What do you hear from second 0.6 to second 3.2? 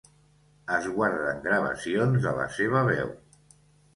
Es guarden gravacions de la seva veu.